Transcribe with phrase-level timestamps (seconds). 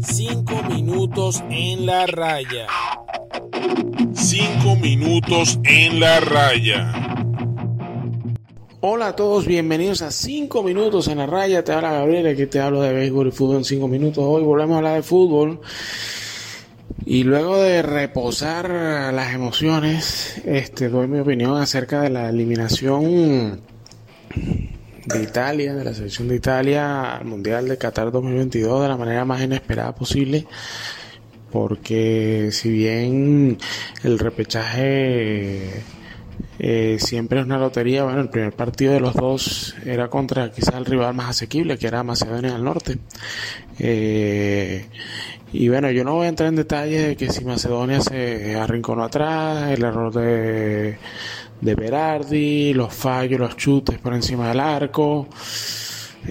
[0.00, 2.66] Cinco minutos en la raya.
[4.12, 6.92] Cinco minutos en la raya.
[8.80, 11.64] Hola a todos, bienvenidos a 5 minutos en la raya.
[11.64, 14.24] Te habla Gabriel, aquí te hablo de béisbol y fútbol en 5 minutos.
[14.24, 15.60] Hoy volvemos a hablar de fútbol.
[17.04, 18.68] Y luego de reposar
[19.12, 23.60] las emociones, este, doy mi opinión acerca de la eliminación
[25.06, 29.24] de Italia, de la selección de Italia al Mundial de Qatar 2022 de la manera
[29.24, 30.46] más inesperada posible.
[31.50, 33.56] Porque si bien
[34.02, 35.84] el repechaje
[36.58, 38.04] eh, siempre es una lotería.
[38.04, 41.86] Bueno, el primer partido de los dos era contra quizás el rival más asequible, que
[41.86, 42.98] era Macedonia del Norte.
[43.78, 44.86] Eh,
[45.52, 49.04] y bueno, yo no voy a entrar en detalle de que si Macedonia se arrinconó
[49.04, 50.98] atrás, el error de,
[51.60, 55.28] de Berardi, los fallos, los chutes por encima del arco.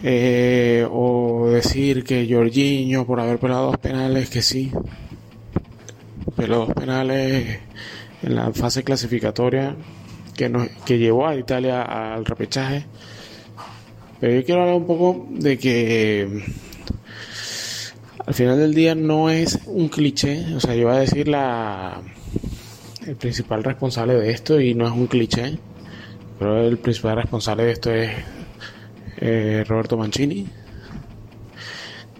[0.04, 4.72] Eh, o decir que Jorginho por haber pelado dos penales, que sí,
[6.36, 7.60] peló dos penales
[8.22, 9.76] en la fase clasificatoria
[10.36, 12.86] que, que llevó a Italia al repechaje.
[14.20, 16.44] Pero yo quiero hablar un poco de que
[18.26, 22.02] al final del día no es un cliché, o sea, yo voy a decir la
[23.06, 25.58] el principal responsable de esto y no es un cliché,
[26.40, 28.12] pero el principal responsable de esto es
[29.18, 30.48] eh, Roberto Mancini.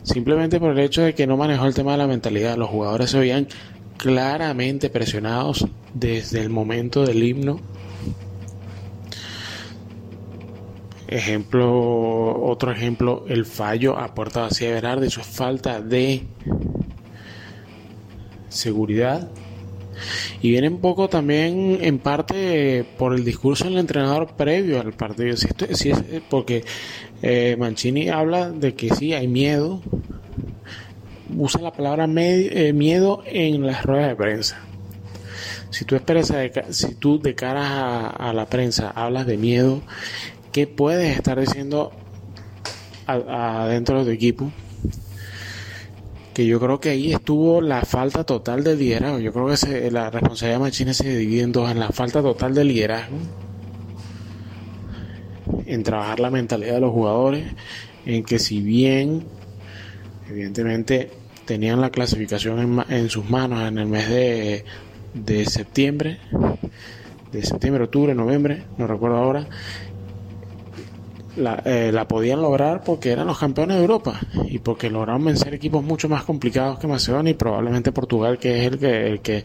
[0.04, 3.10] Simplemente por el hecho de que no manejó el tema de la mentalidad, los jugadores
[3.10, 3.48] se veían
[3.98, 7.60] claramente presionados desde el momento del himno
[11.08, 16.24] Ejemplo, otro ejemplo, el fallo a puerta vacía de Berardi, eso es falta de
[18.50, 19.30] seguridad.
[20.42, 25.36] Y viene un poco también en parte por el discurso del entrenador previo al partido.
[25.38, 26.64] Si, esto, si es porque
[27.22, 29.82] eh, Mancini habla de que sí hay miedo,
[31.36, 34.62] usa la palabra eh, miedo en las ruedas de prensa.
[35.70, 36.34] Si tú, esperas
[36.70, 39.82] si tú de cara a la prensa hablas de miedo,
[40.54, 41.92] ¿qué puedes estar diciendo
[43.08, 44.52] adentro de tu equipo?
[46.36, 49.20] Que yo creo que ahí estuvo la falta total de liderazgo.
[49.20, 52.54] Yo creo que la responsabilidad de Machine se divide en dos, en la falta total
[52.54, 53.18] de liderazgo,
[55.66, 57.46] en trabajar la mentalidad de los jugadores,
[58.06, 59.24] en que si bien,
[60.30, 61.10] evidentemente,
[61.46, 64.66] tenían la clasificación en, sus manos en el mes de,
[65.14, 66.20] de septiembre,
[67.32, 69.48] de septiembre, octubre, noviembre, no recuerdo ahora,
[71.38, 75.84] eh, la, podían lograr porque eran los campeones de Europa y porque lograron vencer equipos
[75.84, 79.44] mucho más complicados que Macedonia y probablemente Portugal, que es el que, el que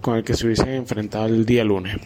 [0.00, 1.96] con el que se hubiese enfrentado el día lunes.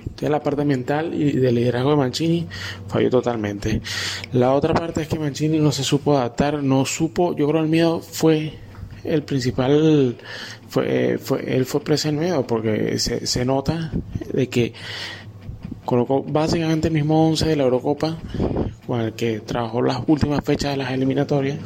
[0.00, 2.46] Entonces la parte mental y de liderazgo de Mancini
[2.88, 3.80] falló totalmente.
[4.32, 7.68] La otra parte es que Mancini no se supo adaptar, no supo, yo creo el
[7.68, 8.52] miedo fue
[9.04, 10.16] el principal,
[10.68, 13.92] fue, fue él fue presa en miedo porque se, se nota
[14.32, 14.74] de que
[15.84, 18.16] colocó básicamente el mismo 11 de la Eurocopa
[18.86, 21.58] con el que trabajó las últimas fechas de las eliminatorias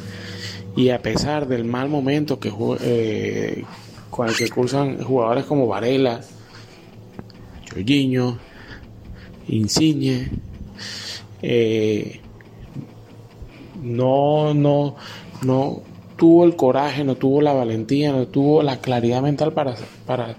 [0.77, 3.65] y a pesar del mal momento que eh,
[4.11, 6.21] con el que cursan jugadores como Varela,
[7.73, 8.39] Jorginho,
[9.49, 10.31] Insigne,
[11.43, 12.21] eh,
[13.83, 14.97] no, no,
[15.43, 15.83] no
[16.17, 19.75] tuvo el coraje, no tuvo la valentía, no tuvo la claridad mental para,
[20.07, 20.37] para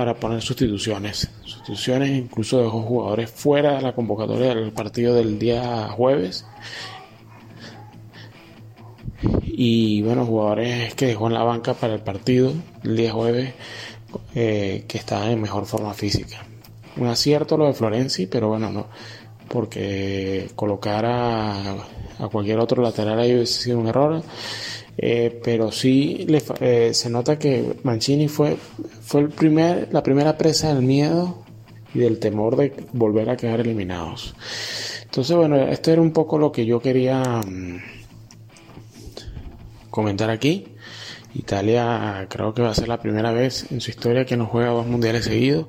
[0.00, 1.30] para poner sustituciones.
[1.44, 6.46] Sustituciones incluso dejó jugadores fuera de la convocatoria del partido del día jueves.
[9.44, 13.52] Y bueno, jugadores que dejó en la banca para el partido el día jueves
[14.34, 16.46] eh, que estaban en mejor forma física.
[16.96, 18.86] Un acierto lo de Florenzi, pero bueno, no,
[19.50, 21.72] porque colocar a,
[22.20, 24.22] a cualquier otro lateral ahí hubiese sido un error.
[25.02, 26.26] Eh, pero sí
[26.60, 28.56] eh, se nota que Mancini fue,
[29.00, 31.38] fue el primer, la primera presa del miedo
[31.94, 34.34] y del temor de volver a quedar eliminados.
[35.04, 37.78] Entonces, bueno, esto era un poco lo que yo quería mm,
[39.88, 40.66] comentar aquí.
[41.34, 44.70] Italia creo que va a ser la primera vez en su historia que no juega
[44.70, 45.66] dos mundiales seguidos.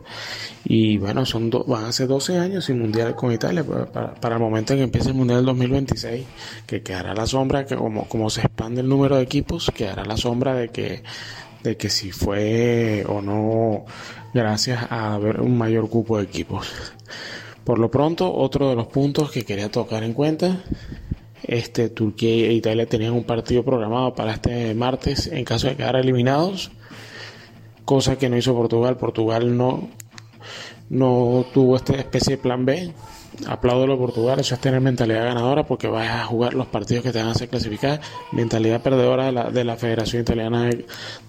[0.63, 4.73] Y bueno, son van a ser 12 años sin mundial con Italia para, el momento
[4.73, 6.25] en que empiece el mundial 2026,
[6.65, 10.17] que quedará la sombra, que como, como se expande el número de equipos, quedará la
[10.17, 11.03] sombra de que,
[11.63, 13.85] de que si fue o no
[14.33, 16.67] gracias a haber un mayor cupo de equipos.
[17.63, 20.63] Por lo pronto, otro de los puntos que quería tocar en cuenta
[21.43, 25.95] este, Turquía e Italia tenían un partido programado para este martes en caso de quedar
[25.95, 26.71] eliminados,
[27.85, 28.97] cosa que no hizo Portugal.
[28.97, 29.89] Portugal no,
[30.89, 32.93] no tuvo esta especie de plan B
[33.47, 37.11] aplaudo a Portugal, eso es tener mentalidad ganadora porque vas a jugar los partidos que
[37.11, 38.01] te van a hacer clasificar,
[38.31, 40.69] mentalidad perdedora de la, de Federación Italiana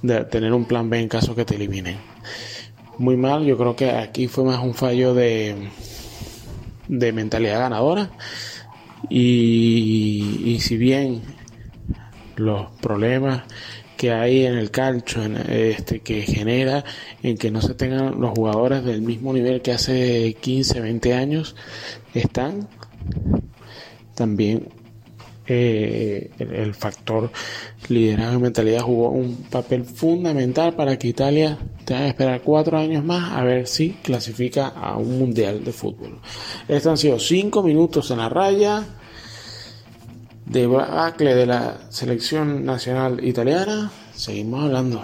[0.02, 1.96] de, tener un plan B en caso que te eliminen.
[2.98, 5.68] Muy mal, yo creo que aquí fue más un fallo de,
[6.88, 8.10] de mentalidad ganadora
[9.08, 11.22] y, y si bien
[12.36, 13.42] los problemas
[13.96, 16.84] que hay en el calcio este, que genera
[17.22, 21.54] en que no se tengan los jugadores del mismo nivel que hace 15, 20 años
[22.12, 22.68] están
[24.16, 24.68] también
[25.46, 27.30] eh, el, factor
[27.88, 33.32] liderazgo y mentalidad jugó un papel fundamental para que Italia que esperar cuatro años más
[33.32, 36.18] a ver si clasifica a un mundial de fútbol.
[36.68, 38.84] Estos han sido cinco minutos en la raya
[40.46, 45.02] debacle de la selección nacional italiana, seguimos hablando.